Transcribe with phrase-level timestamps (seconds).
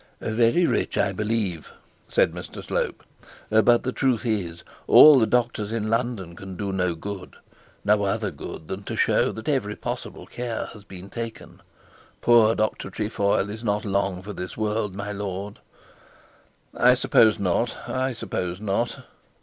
[0.19, 1.69] 'Very rich, I believe,'
[2.07, 3.03] said Mr Slope.
[3.51, 7.35] 'But the truth is, all the doctors in London can do no good;
[7.85, 11.61] no other good than to show that every possible care has been taken.
[12.19, 15.59] Poor Dr Trefoil is not long for this world, my lord.'
[16.73, 19.03] 'I suppose not I suppose not.'